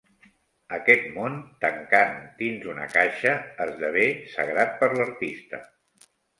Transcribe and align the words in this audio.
Aquest 0.77 1.03
món, 1.17 1.35
tancant 1.65 2.17
dins 2.41 2.67
una 2.73 2.89
caixa, 2.95 3.35
esdevé 3.69 4.09
sagrat 4.35 4.77
per 4.83 4.93
l'artista. 4.99 5.65